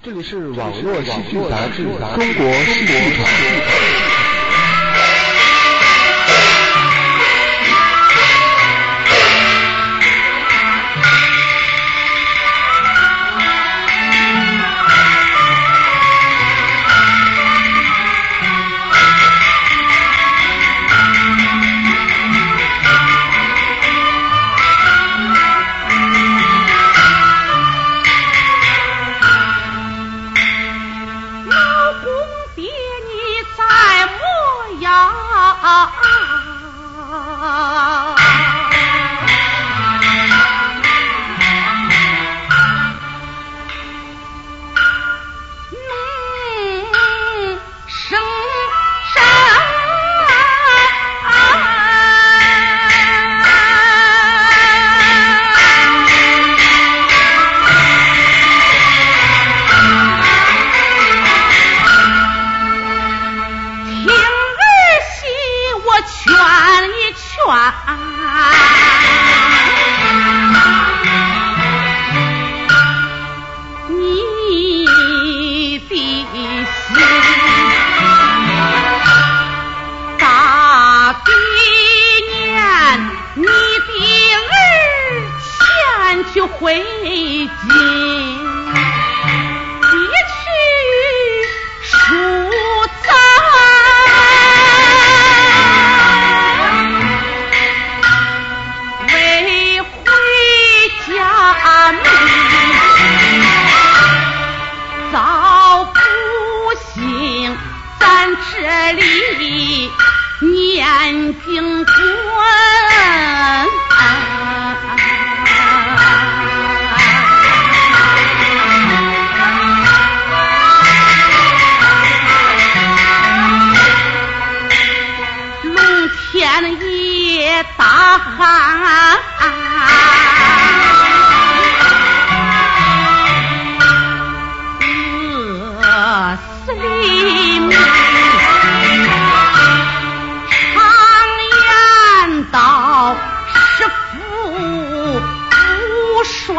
[0.00, 1.82] 这里是网络戏剧杂志
[2.14, 3.26] 《中国戏剧场》。
[35.68, 35.98] 啊？
[73.88, 75.94] 你的
[76.64, 76.66] 心
[80.18, 81.30] 大地
[82.32, 82.36] 年
[83.34, 83.48] 你的
[84.34, 84.40] 儿
[85.42, 86.82] 前去回
[87.68, 88.07] 京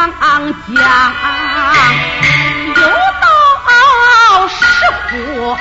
[0.00, 0.08] 无双
[0.74, 0.80] 降，
[2.74, 2.80] 有
[3.20, 3.24] 道
[4.48, 4.64] 是
[5.10, 5.58] 祸。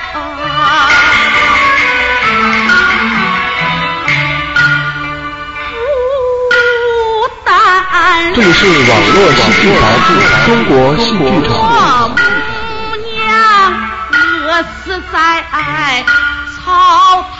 [6.50, 6.54] 不
[7.46, 7.48] 但
[8.34, 10.10] 这里是网络戏剧杂志
[10.46, 11.52] 《中国戏剧场》。
[11.60, 11.64] 我
[12.16, 13.12] 母娘
[14.46, 15.16] 饿死在
[16.56, 16.66] 草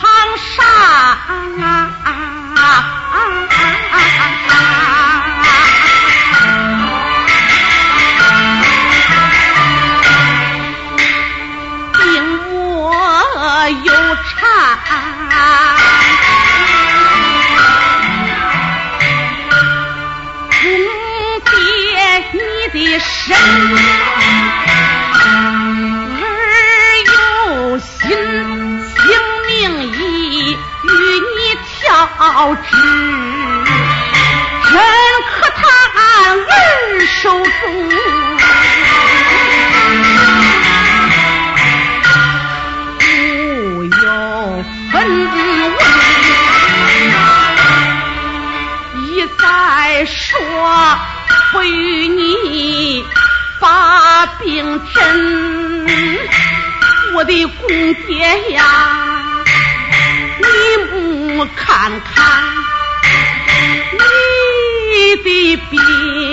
[0.36, 0.58] 上，
[32.40, 32.62] 调制，
[34.64, 34.72] 真
[35.28, 35.60] 可叹
[35.94, 36.00] 儿
[37.06, 37.44] 手中。
[42.98, 43.92] 不由
[44.90, 44.94] 分
[45.30, 45.36] 文，
[49.04, 49.06] 一
[49.38, 50.18] 再说
[51.52, 53.04] 不与你
[53.60, 55.86] 把病诊，
[57.12, 57.68] 我的公
[58.06, 58.64] 爹呀，
[60.38, 60.46] 你
[61.40, 62.54] 我看看
[64.92, 66.29] 你的病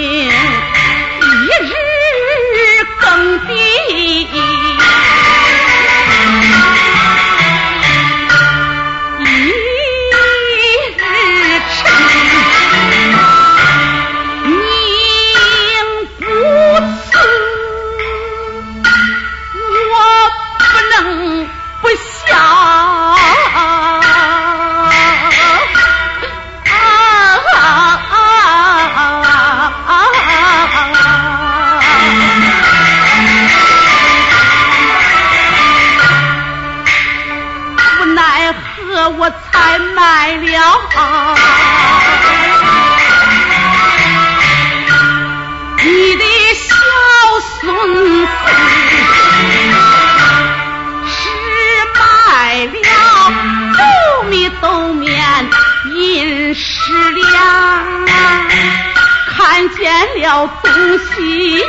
[39.09, 41.35] 我才卖了。
[45.83, 46.23] 你的
[46.55, 46.75] 小
[47.61, 47.65] 孙
[48.25, 48.29] 子
[51.07, 51.15] 是
[51.97, 52.85] 卖了
[53.77, 53.81] 斗
[54.29, 55.05] 米斗面
[55.95, 58.05] 银十两，
[59.37, 59.81] 看见
[60.21, 61.63] 了东西。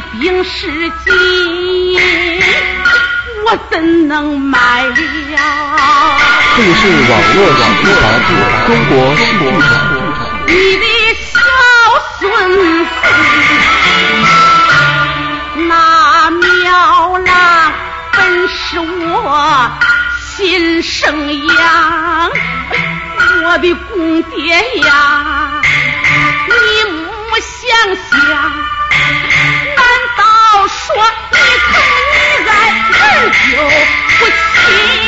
[0.00, 0.66] 病是
[1.04, 2.00] 金，
[3.44, 4.58] 我怎能买
[5.32, 6.16] 呀？
[6.56, 8.28] 这里是网络喜剧杂志
[8.66, 9.44] 《中国喜剧团》。
[10.46, 10.84] 你的
[11.20, 11.34] 小
[12.18, 12.22] 孙
[12.52, 12.86] 子
[15.68, 15.70] 那
[16.30, 17.28] 苗郎，
[18.12, 19.70] 本是我
[20.36, 22.30] 亲生养，
[23.44, 24.34] 我的公爹
[24.80, 25.60] 呀，
[26.48, 26.52] 你
[26.90, 27.50] 莫想
[28.10, 28.75] 想。
[30.86, 30.94] 说
[31.32, 32.52] 你疼你爱
[33.00, 33.58] 儿就
[34.18, 35.05] 不亲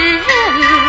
[0.00, 0.79] 人。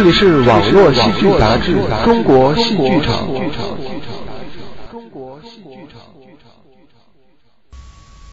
[0.00, 1.76] 这里是网络戏剧杂志，
[2.06, 3.28] 中国戏剧场。